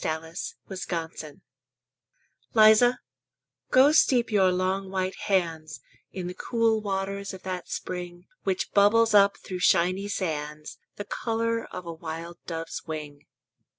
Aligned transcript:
SPRING 0.03 0.33
PASTORAL 0.89 1.41
Liza, 2.55 2.97
go 3.69 3.91
steep 3.91 4.31
your 4.31 4.51
long 4.51 4.89
white 4.89 5.13
hands 5.25 5.79
In 6.11 6.25
the 6.25 6.33
cool 6.33 6.81
waters 6.81 7.35
of 7.35 7.43
that 7.43 7.69
spring 7.69 8.25
Which 8.43 8.71
bubbles 8.71 9.13
up 9.13 9.37
through 9.37 9.59
shiny 9.59 10.07
sands 10.07 10.79
The 10.95 11.05
color 11.05 11.65
of 11.65 11.85
a 11.85 11.93
wild 11.93 12.37
dove's 12.47 12.81
wing. 12.87 13.27